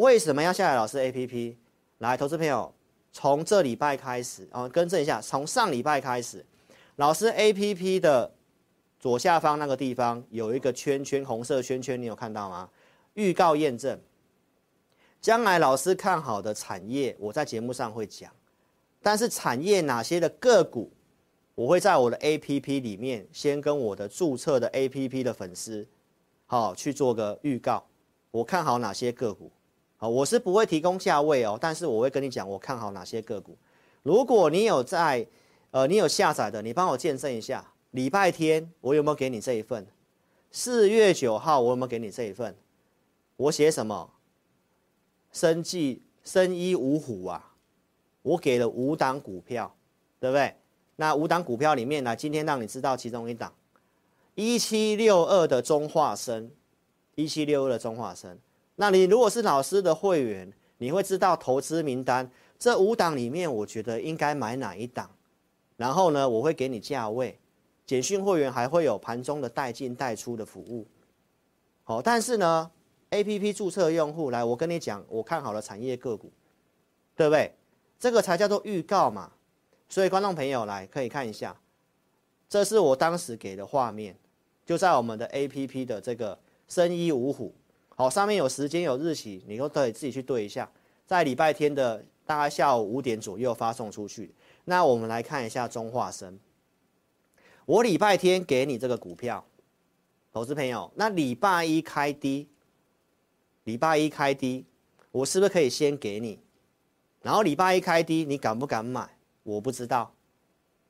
[0.00, 1.56] 为什么要下载老师 APP？
[1.98, 2.72] 来，投资朋友，
[3.12, 6.42] 从这礼拜开始啊，更正一下，从上礼拜开始，
[6.96, 8.32] 老师 APP 的
[8.98, 12.70] 左下方那个地方有一个圈圈，红色圈圈，你有看到吗？
[13.12, 14.00] 预告验证，
[15.20, 18.32] 将来老师看好的产业，我在节目上会讲，
[19.02, 20.90] 但是产业哪些的个股，
[21.54, 25.86] 我会在我的 APP 里面先跟我的注册的 APP 的粉丝，
[26.46, 27.84] 好去做个预告，
[28.30, 29.52] 我看好哪些个股。
[30.02, 33.54] 好，我是不会提供价位哦，但是我会跟你讲我看好哪些个股。
[34.02, 35.26] 如果你有在，
[35.72, 37.62] 呃，你有下载的，你帮我见证一下。
[37.90, 39.86] 礼拜天我有没有给你这一份？
[40.50, 42.56] 四月九号我有没有给你这一份？
[43.36, 44.10] 我写什么？
[45.32, 47.52] 生技生一五虎啊，
[48.22, 49.70] 我给了五档股票，
[50.18, 50.54] 对不对？
[50.96, 53.52] 那五档股票里面呢，今天让你知道其中一档，
[54.34, 56.50] 一七六二的中化生，
[57.16, 58.38] 一七六二的中化生。
[58.80, 65.10] 那你如果是老师的会员，你会知道投资名单这五档里面，我觉得应该买哪一档，
[65.76, 67.38] 然后呢，我会给你价位，
[67.84, 70.86] 简讯会员还会有盘中的带进带出的服务。
[71.84, 72.70] 好，但是呢
[73.10, 76.32] ，APP 注册用户来，我跟你讲，我看好了产业个股，
[77.14, 77.54] 对不对？
[77.98, 79.30] 这个才叫做预告嘛。
[79.90, 81.54] 所以观众朋友来可以看一下，
[82.48, 84.16] 这是我当时给的画面，
[84.64, 87.54] 就在我们的 APP 的这个生医五虎。
[88.00, 90.66] 好，上面有时间有日期，你都可以自己去对一下，
[91.06, 94.34] 在礼拜天的大概下午五点左右发送出去。
[94.64, 96.40] 那我们来看一下中化生，
[97.66, 99.44] 我礼拜天给你这个股票，
[100.32, 102.48] 投资朋友，那礼拜一开低，
[103.64, 104.64] 礼拜一开低，
[105.12, 106.38] 我是不是可以先给你？
[107.20, 109.10] 然后礼拜一开低，你敢不敢买？
[109.42, 110.10] 我不知道，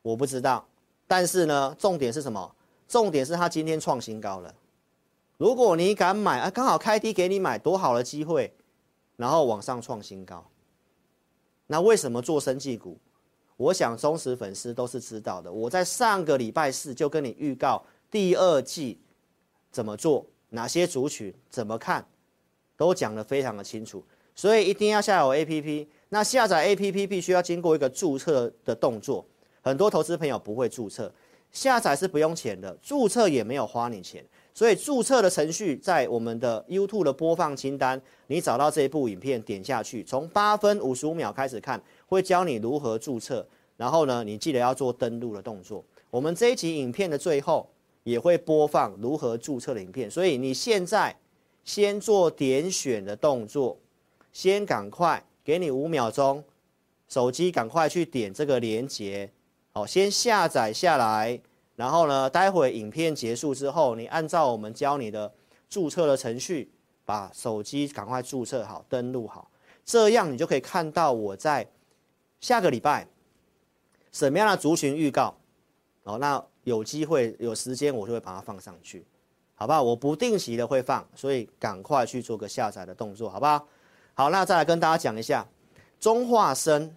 [0.02, 0.64] 我不知道。
[1.08, 2.54] 但是呢，重点是什么？
[2.86, 4.54] 重点是它今天创新高了。
[5.40, 8.52] 如果你敢买啊，刚好开低给你买，多好的机会，
[9.16, 10.46] 然后往上创新高。
[11.66, 12.98] 那为什么做生技股？
[13.56, 15.50] 我想忠实粉丝都是知道的。
[15.50, 19.00] 我在上个礼拜四就跟你预告第二季
[19.72, 22.06] 怎么做，哪些族群怎么看，
[22.76, 24.04] 都讲得非常的清楚。
[24.34, 25.86] 所以一定要下载我 APP。
[26.10, 29.26] 那下载 APP 必须要经过一个注册的动作，
[29.62, 31.10] 很多投资朋友不会注册，
[31.50, 34.22] 下载是不用钱的，注册也没有花你钱。
[34.60, 43.48] 所以注册的程序在我们的 YouTube 的播放清单，你找到这一部影片，点下去，从八分五十五秒开始看，会教你如何注册。
[43.78, 45.82] 然后呢，你记得要做登录的动作。
[46.10, 47.66] 我们这一集影片的最后
[48.02, 50.10] 也会播放如何注册的影片。
[50.10, 51.16] 所以你现在
[51.64, 53.78] 先做点选的动作，
[54.30, 56.44] 先赶快给你五秒钟，
[57.08, 59.30] 手机赶快去点这个连结，
[59.72, 61.40] 好，先下载下来。
[61.80, 65.32] 然后呢，待会影片结束之后，你按照我们教你的
[65.70, 66.70] 注册的程序，
[67.06, 69.50] 把手机赶快注册好、登录好，
[69.82, 71.66] 这样你就可以看到我在
[72.38, 73.08] 下个礼拜
[74.12, 75.34] 什么样的族群预告。
[76.02, 79.02] 哦，那有机会有时间我就会把它放上去，
[79.54, 79.82] 好不好？
[79.82, 83.66] 我不定期的会放，所以赶快去做个下载的动作，好不好？
[84.12, 85.48] 好，那再来跟大家讲一下
[85.98, 86.94] 中化生，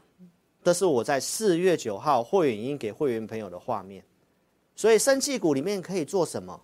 [0.62, 4.04] 这是我在四月九号会员音给会员朋友的画面。
[4.76, 6.62] 所以生气股里面可以做什么？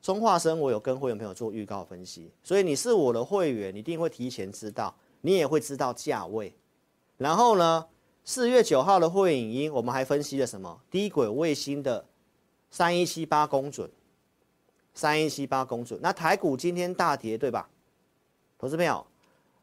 [0.00, 6.54] 中化生我有跟会员朋友做预告分析，所以你是我的会员，你一定会提前知道，你也会知道价位。
[7.16, 7.84] 然后呢，
[8.24, 10.80] 四月九号的会影音，我们还分析了什么？
[10.88, 12.04] 低轨卫星的
[12.70, 13.90] 三一七八公准，
[14.94, 15.98] 三一七八公准。
[16.00, 17.68] 那台股今天大跌，对吧？
[18.56, 19.04] 投资朋友，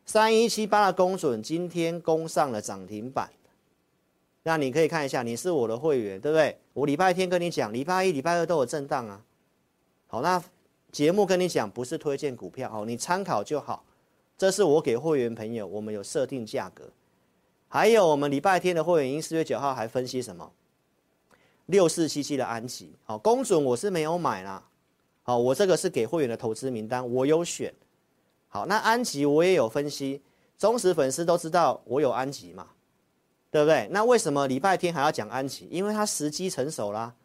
[0.06, 3.32] 三一七八的公准今天攻上了涨停板。
[4.48, 6.56] 那你可以看一下，你是我的会员，对不对？
[6.74, 9.20] 我礼拜天跟你讲，礼拜一、礼拜二都有震荡啊。
[10.06, 10.40] 好，那
[10.92, 13.84] 节目跟你讲不是推荐股票，好，你参考就好。
[14.38, 16.84] 这是我给会员朋友，我们有设定价格。
[17.68, 20.52] 还有我们礼拜天的会员，因四月九号还分析什么？
[21.66, 24.64] 六四七七的安吉，好，公准我是没有买啦。
[25.24, 27.74] 好，我这个是给会员的投资名单，我有选。
[28.48, 30.22] 好，那安吉我也有分析，
[30.56, 32.68] 忠实粉丝都知道我有安吉嘛。
[33.56, 33.88] 对不对？
[33.90, 35.66] 那为什么礼拜天还要讲安琪？
[35.72, 37.16] 因为它时机成熟啦。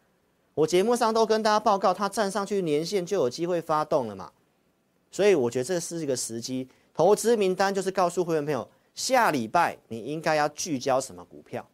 [0.53, 4.31] 我节目上都跟大家报告，它站上去年线就有机会发动了嘛。
[5.11, 6.69] 所以我觉得这是一个时机。
[6.93, 11.67] 投资名单就是告诉会员朋友，下礼拜你应该要聚焦什么股票。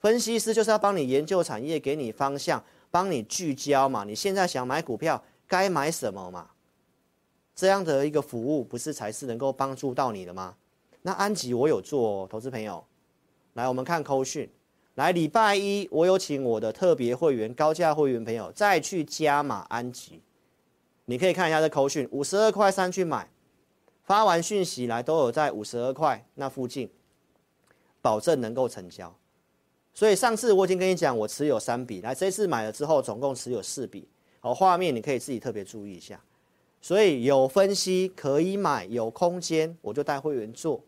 [0.00, 2.60] 分析师就是要帮你研究产业，给你方向，
[2.90, 4.02] 帮你聚焦嘛。
[4.02, 6.48] 你现在想买股票，该买什么嘛？
[7.54, 10.56] 这样的一个服务，不是才是能够帮助到你的吗？
[11.02, 12.84] 那安吉我有做，投资朋友。
[13.58, 14.48] 来，我们看扣讯。
[14.94, 20.22] 来，礼拜一我有请我的特别会员、高价会员朋友再去加码安吉。
[21.06, 23.28] 你可以看一下这扣讯，五十二块三去买，
[24.04, 26.88] 发完讯息来都有在五十二块那附近，
[28.00, 29.12] 保证能够成交。
[29.92, 34.06] 所以上次我已经跟你讲，我持有三笔，来这次买了之后总共持有四笔。
[34.38, 36.20] 好，画面你可以自己特别注意一下。
[36.80, 40.80] 所以有分析可以买，有空间我就带会员做，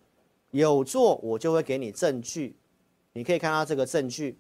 [0.51, 2.57] 有做我就会给你证据。
[3.13, 4.39] 你可以看到这个证据。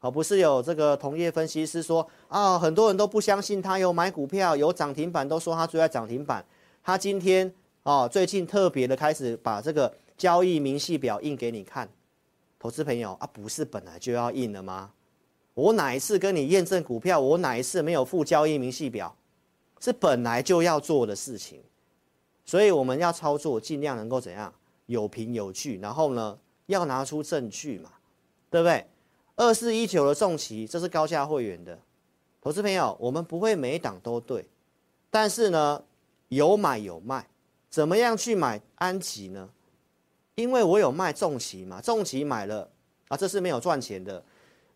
[0.00, 6.44] 而，不是有这个同业分析师说啊，很多人都不相信他有买股票有涨停板，都说他追在涨停板。
[6.82, 7.52] 他今天
[7.82, 11.88] 哦，最近特别的开始把这个交易明细表印给你看，
[12.58, 14.92] 投资朋友啊，不是本来就要印的吗？
[15.54, 19.16] 我哪一次跟你验证股票，我哪一次没有附交易明细表？
[19.80, 21.60] 是本来就要做的事情，
[22.44, 24.52] 所以我们要操作，尽量能够怎样
[24.88, 27.92] 有凭有据，然后呢，要拿出证据嘛，
[28.50, 28.84] 对不对？
[29.36, 31.78] 二四一九的重骑，这是高价会员的
[32.40, 34.44] 投资朋友，我们不会每一档都对，
[35.10, 35.82] 但是呢，
[36.28, 37.24] 有买有卖，
[37.70, 39.48] 怎么样去买安骑呢？
[40.34, 42.68] 因为我有卖重骑嘛，重骑买了
[43.08, 44.22] 啊，这是没有赚钱的。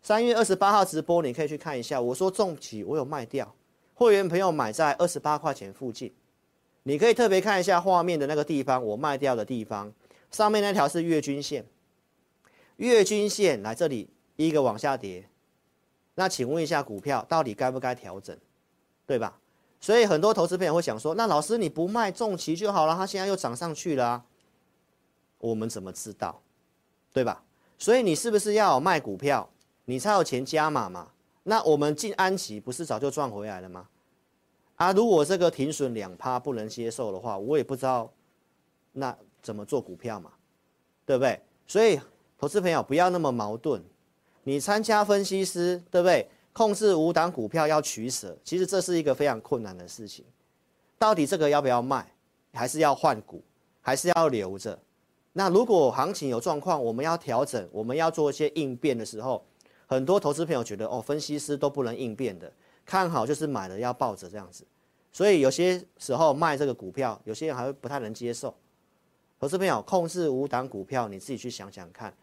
[0.01, 3.53] 三月二十八号直播，你可以去看一下，我说重骑我有卖掉，
[3.93, 6.13] 会员朋友买在二十八块钱附近，
[6.83, 9.91] 你可以特别看一下画面的那个地方，我卖掉的地方，
[10.33, 11.65] 上面那条是月均线，
[12.75, 14.09] 月均线来这里。
[14.35, 15.29] 一个往下跌，
[16.15, 18.35] 那请问一下，股票到底该不该调整，
[19.05, 19.39] 对吧？
[19.79, 24.25] 所以很多投资朋友会想说，那老师你不卖重骑就好了，它现在又涨上去了，
[25.37, 26.41] 我们怎么知道，
[27.13, 27.43] 对吧？
[27.77, 29.47] 所以你是不是要卖股票，
[29.85, 31.11] 你才有钱加码嘛？
[31.43, 33.87] 那我们进安琪不是早就赚回来了吗？
[34.77, 38.11] 啊，如果这个停损两趴不能接受的话，我也不知道
[38.93, 40.31] 那怎么做股票嘛，
[41.05, 41.39] 对不对？
[41.67, 41.99] 所以
[42.39, 43.83] 投资朋友不要那么矛盾。
[44.45, 46.27] 你参加分析师，对不对？
[46.51, 50.23] 控制五档股票要取舍，其实这是一个非常困难的事情。
[50.97, 52.07] 到底这个要不要卖，
[52.53, 53.43] 还是要换股，
[53.81, 54.77] 还是要留着？
[55.33, 59.43] 那如果行情有状况，我们要调整，我们要做一些应变的时候，
[59.87, 62.51] 很多投资朋友觉得哦，分析师都不能应变的，
[62.85, 64.63] 看好就是买了要抱着这样子。
[65.11, 68.53] 所以有些时候卖这个股票，有些人还会不太能接受。
[69.43, 72.15] 投资朋友控制五档股票，你自己去想想看。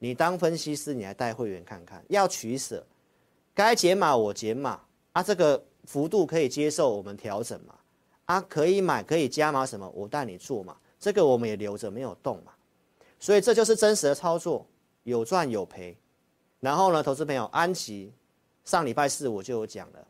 [0.00, 2.84] 你当分析师，你来带会员看看，要取舍，
[3.54, 4.80] 该减码我减码。
[5.12, 7.76] 啊，这个幅度可以接受，我们调整嘛，
[8.24, 12.50] 啊，可以买可以加码什么，我带你做嘛，这个我们也留着没有动嘛，
[13.20, 14.66] 所以这就是真实的操作，
[15.04, 15.96] 有赚有赔。
[16.58, 18.12] 然后呢，投资朋友，安琪
[18.64, 20.04] 上礼拜四我就有讲了，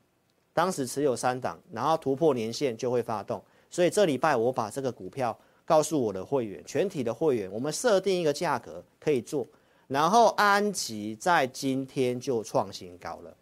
[0.54, 9.46] 当时持有三档，然后突破年线就会发动，所以这礼拜我把这个股票告诉我的会员，全体的会员，我们设定一个价格可以做。
[9.86, 13.36] 然后安吉在今天就创新高了。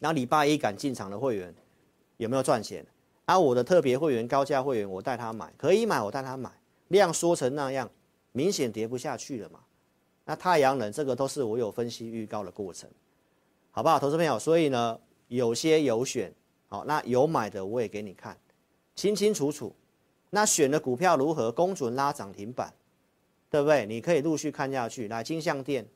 [0.00, 1.54] 那礼拜一敢进场的会员
[2.16, 2.86] 有没有赚钱？
[3.26, 6.50] 啊，我的特别会员、高价会员，我带他买，可以买，我带他买，
[6.88, 7.90] 量缩成那样，
[8.32, 9.60] 明显跌不下去了嘛。
[10.24, 12.88] 那太阳能这个都是我有分析预告的过程，
[13.70, 14.38] 好不好，投资朋友？
[14.38, 16.32] 所以呢，有些有选，
[16.68, 18.38] 好，那有买的我也给你看，
[18.94, 19.74] 清清楚楚。
[20.30, 21.50] 那选的股票如何？
[21.52, 22.72] 公准拉涨停板。
[23.50, 23.86] 对不对？
[23.86, 25.08] 你可以陆续看下去。
[25.08, 25.86] 来，金像电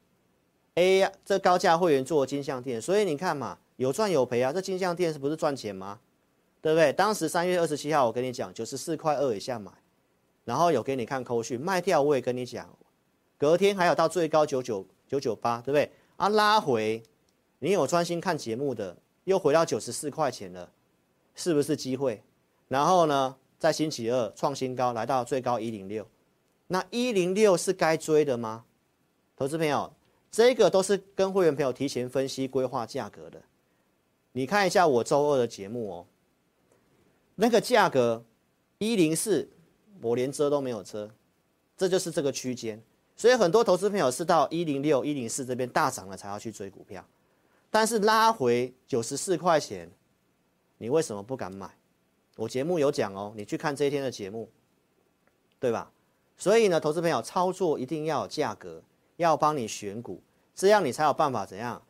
[0.77, 4.51] ，A 呀，这高价会员做金像电，所以你看嘛，有赚有赔啊。
[4.51, 6.01] 这金像电是不是赚钱吗？
[6.63, 6.91] 对不对？
[6.95, 9.71] 当时三月二十七号，我跟你讲，九十四块二以下买，
[10.47, 12.67] 然后有给你看扣讯卖掉，我也跟你讲，
[13.37, 15.93] 隔天还有到最高九九九九八，对不对？
[16.17, 17.03] 啊，拉回，
[17.59, 20.71] 你有专心看节目的，又回到九十四块钱了，
[21.35, 22.23] 是不是机会？
[22.69, 26.05] 然后呢，在星期二创新高，来到最高一零六。
[26.67, 28.65] 那一零六是该追的吗？
[29.37, 29.95] 投资朋友，
[30.33, 33.41] 这个都是跟会员朋友提前分析规划价格的。
[34.33, 36.07] 你看一下我周二的节目哦，
[37.37, 38.25] 那个价格
[38.79, 39.49] 一零四，
[40.01, 41.09] 我连遮都没有遮，
[41.77, 42.83] 这就是这个区间。
[43.15, 47.07] 所以很多投资朋友是到一零六、一零四这边大涨了才要去追股票，
[47.71, 49.89] 但是拉回九十四块钱，
[50.79, 51.71] 你为什么不敢买？
[52.37, 54.49] 我节目有讲哦，你去看这一天的节目，
[55.61, 55.91] 对吧？
[56.39, 58.83] 所以呢，投资朋友操作一定要有价格，
[59.17, 60.21] 要帮你选股，
[60.55, 61.81] 这样你才有办法怎样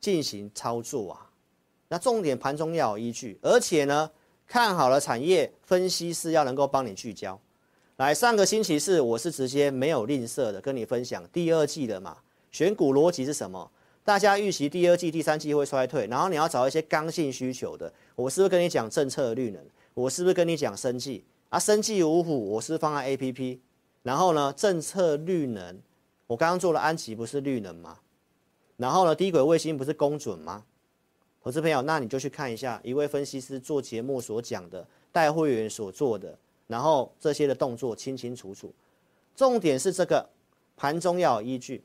[0.00, 1.30] 进行操作啊？
[1.88, 4.10] 那重点盘中要有依据，而且呢，
[4.46, 7.40] 看好了产业分析师要能够帮你聚焦。
[7.96, 12.18] 来，上个星期四我是直接没有吝啬的跟你分享第二季的嘛，
[12.50, 13.70] 选股逻辑是什么？
[14.04, 17.90] 大家预期第二季、第三季会衰退，然后你要找一些刚性需求的。
[18.14, 19.64] 我是不是跟你讲政策绿能？
[19.96, 21.58] 我是不是跟你讲生技啊？
[21.58, 23.58] 生技五虎，我是放在 APP。
[24.02, 25.80] 然后呢，政策绿能，
[26.26, 27.98] 我刚刚做了安骑，不是绿能吗？
[28.76, 30.66] 然后呢，低轨卫星不是公准吗？
[31.42, 38.70] 投资朋友，那你就去看一下一位分析师做节目所讲的，带会员所做的，然后这些的动作清清楚楚。
[39.34, 40.28] 重点是这个
[40.76, 41.82] 盘中要有依据。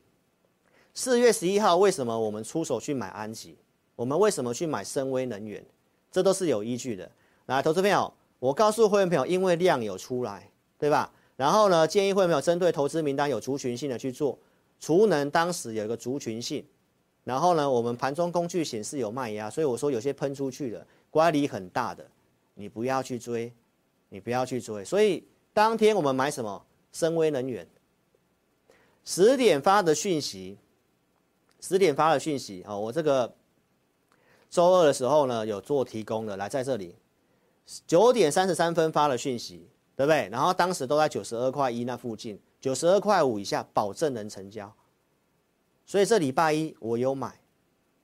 [0.92, 3.56] 四月十一号为什么我们出手去买安集？
[3.96, 5.64] 我们为什么去买深威能源？
[6.10, 7.10] 这都是有依据的。
[7.46, 11.12] 来，投资朋友，我告诉会员朋友，因为量有出来，对吧？
[11.36, 14.38] 然后呢，建议会员朋友针对投资名单有族群性的去做。
[14.78, 16.64] 储能当时有一个族群性，
[17.24, 22.04] 然后呢，我们盘中工具显示有卖压，所以我说有些喷出去的乖离很大的，
[22.54, 23.52] 你不要去追，
[24.08, 24.84] 你不要去追。
[24.84, 26.64] 所以当天我们买什么？
[26.90, 27.66] 森崴能源。
[29.04, 30.58] 十点发的讯息，
[31.60, 33.32] 十点发的讯息啊，我这个
[34.50, 36.96] 周二的时候呢有做提供的，来在这里，
[37.86, 40.28] 九点三十三分发了讯息，对不对？
[40.30, 42.40] 然后当时都在九十二块一那附近。
[42.60, 44.72] 九十二块五以下，保证能成交。
[45.84, 47.40] 所以这礼拜一我有买，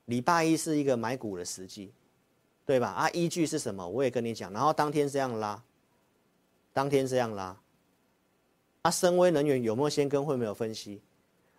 [0.06, 1.92] 礼拜一是一个买股的时机，
[2.66, 2.88] 对吧？
[2.88, 3.86] 啊，依据是什么？
[3.86, 4.52] 我也跟你讲。
[4.52, 5.62] 然后当天这样拉，
[6.72, 7.56] 当天这样拉。
[8.82, 11.02] 啊，深威能源有没有先跟会没有分析？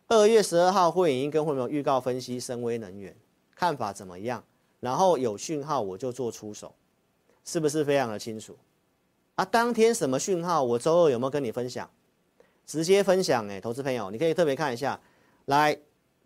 [0.08, 3.16] 二月十二号会已经跟会没有预告分析深威能源
[3.56, 4.44] 看法怎么样？
[4.80, 6.74] 然后有讯号我就做出手，
[7.50, 8.56] 是不是非常的清楚？
[9.34, 10.64] 啊，当天什么讯号？
[10.64, 11.90] 我周二有没有跟你分享？
[12.68, 15.02] 直接分享诶，投资朋友，你可以特别看一下，
[15.46, 15.76] 来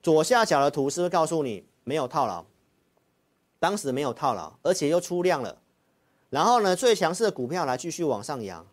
[0.02, 2.44] 左下角的图是不是告诉你没有套牢？
[3.58, 5.58] 当时没有套牢，而且又出量了，
[6.30, 8.68] 然后呢，最强势的股票来继续往上扬，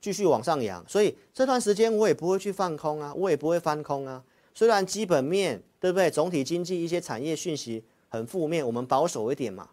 [0.00, 4.24] 继续往上扬，所以这段时间我也不会去放空啊，我也不会翻空啊。
[4.54, 6.10] 虽然基本面对不对？
[6.10, 9.68] 总体经济一些产业讯息很负面，我们保守一点嘛，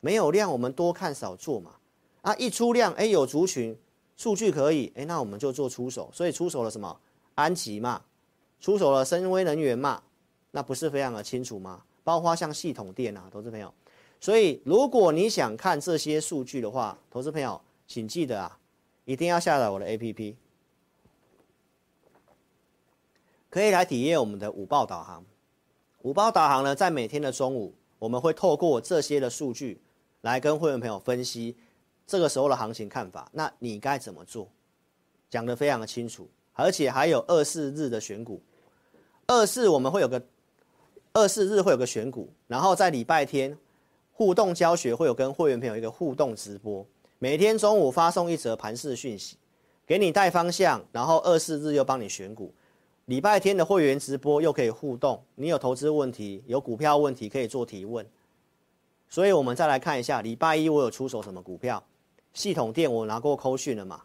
[0.00, 1.76] 没有量我们多看少做嘛。
[2.22, 3.76] 啊，一出量哎有族群。
[4.16, 7.00] 数据可以，哎，那我们就做出手，所以出手了什么？
[7.36, 8.02] 安吉嘛，
[8.60, 10.02] 出手了深威能源嘛，
[10.50, 11.82] 那不是非常的清楚吗？
[12.04, 13.72] 包括像系统电啊，投资朋友，
[14.20, 18.58] 所以如果你想看这些数据的话，投资朋友请记得啊，
[19.06, 20.34] 一定要下载我的 APP，
[23.48, 25.24] 可以来体验我们的午报导航。
[26.02, 29.80] 午报导航呢，在每天的中午，我们会透过这些的数据
[30.22, 31.56] 来跟会员朋友分析。
[32.06, 34.48] 这个时候的行情看法，那你该怎么做？
[35.28, 38.42] 讲得非常的清楚，而且还有二四日的选股，
[39.28, 40.20] 二四我们会有个
[41.12, 43.56] 二四日会有个选股，然后在礼拜天
[44.12, 46.84] 互动教学会有跟会员朋友一个互动直播，
[47.20, 49.36] 每天中午发送一则盘势讯息，
[49.86, 52.52] 给你带方向，然后二四日又帮你选股，
[53.04, 58.04] 礼拜天的会员直播又可以互动，你有投资问题、有股票问题可以做提问，
[59.10, 61.82] 所以我们再来看一下礼拜一我有出手什么股票。
[62.32, 64.00] 系统电我拿过扣讯了嘛？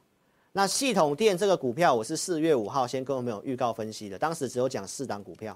[0.51, 5.55] 那系统电这个股票我是四月五号先跟我们有预告分析的，当时只有讲四档股票，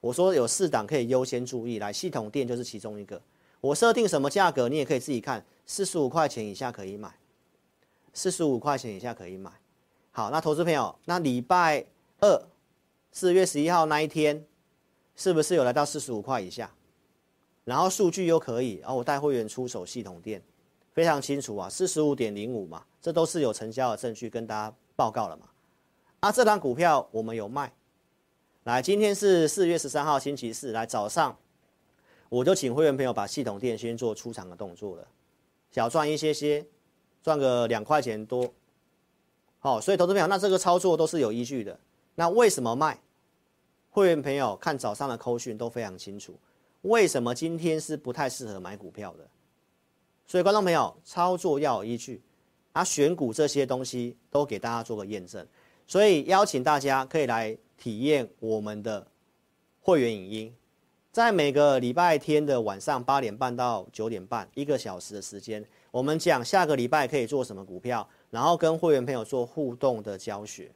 [0.00, 3.20] 我说有四档可以优先注意，来系统电就是其中一个。
[3.60, 7.14] 我设定什么价格你也可以自己看，四十五块钱以下可以买，
[8.14, 9.50] 四十五块钱以下可以买。
[10.12, 11.84] 好，那投资朋友，那礼拜
[12.20, 12.42] 二
[13.12, 14.42] 四月十一号那一天
[15.14, 16.72] 是不是有来到四十五块以下？
[17.64, 20.42] 然后数据又可以，然后我带会员出手系统店。
[20.92, 25.48] 非常清楚啊，四十五点零五嘛，这都是有成交的证据跟大家报告了嘛。
[26.20, 27.72] 啊，这档股票我们有卖。
[28.62, 31.36] 来，今天是四月十三号星期四，来早上
[32.28, 35.08] 我就请会员朋友把系统店先做出场的动作了，
[35.72, 36.64] 小赚一些些，
[37.24, 38.54] 赚个两块钱多。
[39.58, 41.76] 好，所以投资朋友，那这个操作都是有依据的。
[42.14, 43.00] 那为什么卖？
[43.90, 46.38] 会员朋友看早上的扣讯都非常清楚，
[46.84, 49.28] 为什么今天是不太适合买股票的？
[50.26, 52.22] 所以，观众朋友，操作要有依据，
[52.72, 55.46] 啊，选股这些东西都给大家做个验证。
[55.86, 59.06] 所以，邀请大家可以来体验我们的
[59.80, 60.54] 会员影音，
[61.12, 70.70] 在每个礼拜天的晚上八点半到九点半，一个小时的时间，我们讲下个礼拜可以做什么股票，然后跟会员朋友做互动的教学。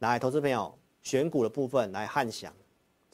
[0.00, 2.52] 来，投资朋友，选股的部分来汉想，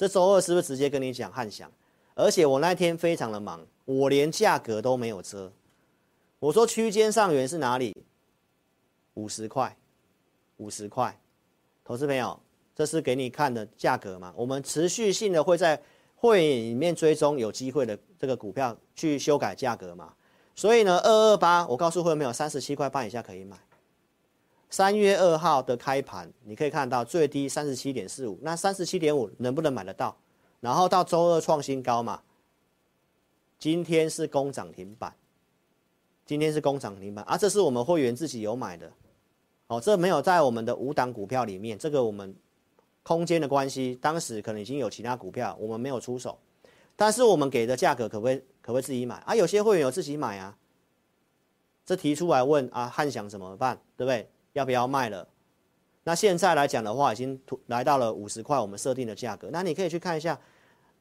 [0.01, 1.71] 这周二是不是直接跟你讲汉翔？
[2.15, 3.61] 而且我那天非常的忙。
[3.85, 5.53] 我连价格都没有遮，
[6.39, 7.95] 我说区间上缘是哪里？
[9.13, 9.77] 五十块，
[10.57, 11.21] 五十块，
[11.85, 12.41] 投资朋友，
[12.75, 14.33] 这是给你看的价格嘛？
[14.35, 15.79] 我们持续性的会在
[16.17, 20.15] 会员里面追踪有机会的这个股票去修改价格嘛？
[20.57, 23.59] 所以呢，二二八，我告诉会员朋友，三十七块半以下可以买。
[24.71, 30.17] 三月二号的开盘，你可以看到最低三十七点四五，那三十七点五能不能买得到？
[30.61, 32.23] 然后到周二创新高嘛？
[33.59, 35.13] 今天是攻涨停板，
[36.25, 37.37] 今天是攻涨停板啊！
[37.37, 38.91] 这是我们会员自己有买的，
[39.67, 42.35] 哦，这没有在我们的五档股票里面，这个我们
[43.03, 46.39] 空间的关系，当时可能已经有其他股票，我们没有出手，
[46.95, 49.35] 但是我们给的价格可不可以可不可以自己买啊？
[49.35, 50.57] 有些会员有自己买啊，
[51.85, 53.81] 这提出来问啊，汉翔怎么办？
[53.97, 54.31] 对不对？
[54.53, 55.27] 要不要卖了？
[56.03, 59.49] 那现在来讲的话，已经来到了五十块，我们设定的价格。
[59.53, 60.39] 那你可以去看一下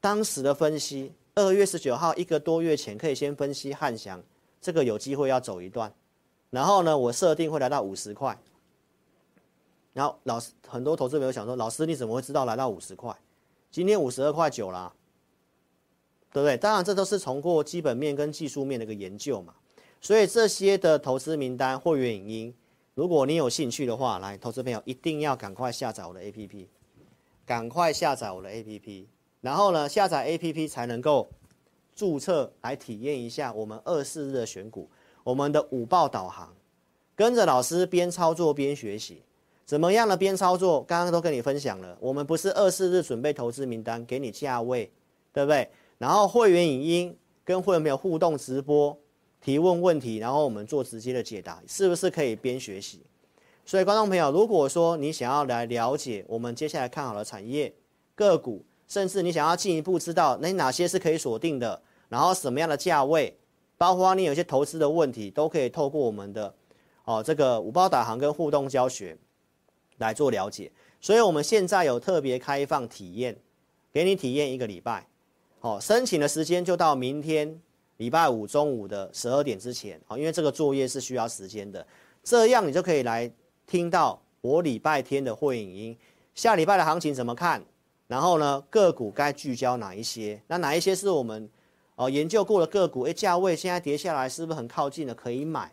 [0.00, 4.22] 当时的分析，二月十九号一个多月前，可以先分析汉翔
[4.60, 5.92] 这个有机会要走一段，
[6.50, 8.38] 然后呢，我设定会来到五十块。
[9.92, 13.14] 然后老师很多投资朋友想说，老师你怎么会知道来到五十块？
[13.70, 14.92] 今天五十二块九啦，
[16.32, 16.56] 对不对？
[16.56, 19.54] 当然这都是从过基本面跟技术面的一个研究嘛。
[20.00, 22.54] 所以这些的投资名单、会员影音，
[22.94, 26.66] 如果你有兴趣的话，来，投资朋友一定要赶快下载我的 APP，
[27.46, 29.06] 赶快下载我的 APP，
[29.40, 31.30] 然后呢，下载 APP 才能够
[31.94, 34.90] 注册来体验一下我们二四日的选股，
[35.22, 36.54] 我们的午报导航，
[37.14, 39.22] 跟着老师边操作边学习。
[39.64, 40.82] 怎么样的边操作？
[40.82, 41.96] 刚刚都跟你分享了。
[42.00, 44.90] 我们不是二四日准备投资名单，给你价位，
[45.32, 45.70] 对不对？
[45.98, 48.98] 然后会员影音跟会员朋友互动直播，
[49.40, 53.00] 提问问题，然后我们做直接的解答，是不是可以边学习？
[53.64, 57.74] 所以观众朋友，如果说你想要来了解我们接下来看好的产业
[58.14, 63.38] 个股，甚至你想要进一步知道那哪些是可以锁定的，然后什么样的价位，
[63.76, 66.54] 包括你有些投资的问题，都可以透过我们的
[67.04, 69.16] 哦这个五包导航跟互动教学。
[69.98, 73.36] 来做了解，所以我们现在有特别开放体验，
[73.92, 75.06] 给你体验一个礼拜，
[75.58, 77.60] 好，申请的时间就到明天
[78.00, 81.86] 礼拜五中午的十二点之前，好，因为这个作业是需要时间的，
[82.24, 83.30] 这样你就可以来
[83.66, 85.98] 听到我礼拜天的会影音，
[86.34, 87.62] 下礼拜的行情怎么看，
[88.06, 91.46] 然后呢个股该聚焦哪一些，那哪一些是我们
[91.96, 95.70] 哦研究过的个股，诶，价位现在跌下来是不是很靠近了，可以买，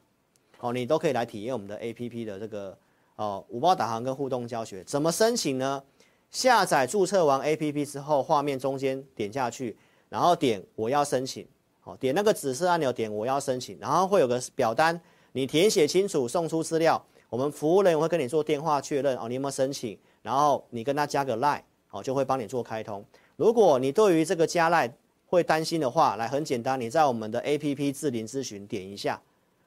[0.60, 2.77] 哦，你都可以来体验我们的 APP 的这个。
[3.15, 4.84] 哦，五报导航跟互动教学。
[4.84, 5.81] 怎么申请呢？
[6.29, 9.75] 下载注册完 APP 之后，画面中间点下去，
[10.08, 11.47] 然后点我要申请，
[11.88, 15.00] 哦，点那个紫色按钮，点我要申请，然后会有个表单，
[15.32, 19.97] 你填写清楚，送出资料，我们服务人员会跟你做电话确认哦，你有没有申请？
[20.21, 23.02] 然后你跟他加个 line，哦，就会帮你做开通。
[23.38, 24.91] 如果你对于这个加 line
[25.28, 29.21] 会担心的话，来很简单，你在我们的 APP 智霖咨询点一下，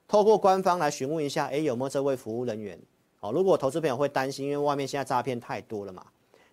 [0.07, 2.79] 透过官方来询问一下，诶，有没有这位服务人员？
[3.19, 6.05] 好，如果投资朋友会担心，因为外面现在诈骗太多了嘛，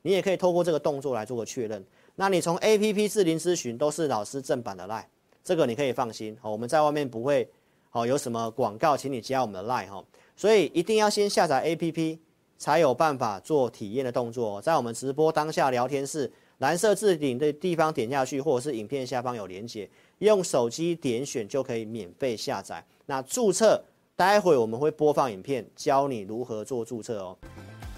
[0.03, 1.85] 你也可以透过这个动作来做个确认。
[2.15, 5.03] 那你从 APP 智霖咨询都是老师正版的 LINE，
[5.47, 6.37] 这个你可以放心。
[6.41, 7.49] 好，我们在外面不会
[7.89, 10.03] 好有什么广告，请你加我们的 LINE 哈。
[10.35, 12.19] 所以一定要先下载 APP，
[12.57, 14.61] 才有办法做体验的动作。
[14.61, 22.83] 在我们直播当下聊天室蓝色置顶的地方点下去，或者是影片下方有连结，用手机点选就可以免费下载。
[23.05, 23.81] 那注册。
[24.17, 27.37] 待会我们会播放影片，教你如何做注册哦。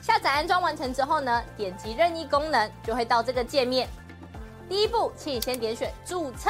[0.02, 3.88] 下载安装完成之后呢，点击任意功能就会到这个界面。
[4.68, 6.50] 第一步，请你先点选注册。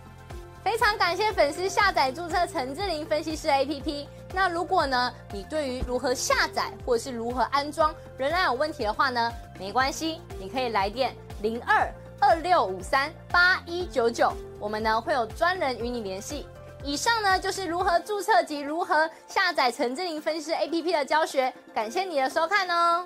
[0.63, 4.05] 非常感谢粉丝下载注册陈志玲分析师 APP。
[4.33, 16.47] 那如果呢，你对于如何下载或者是如何安装仍然有问题的话呢，没关系，你可以来电零二二六五三八一九九，我们呢会有专人与你联系。
[16.83, 23.05] 以上呢就是如何注册及如何下载陈志玲分析师 APP 的教学，感谢你的收看哦。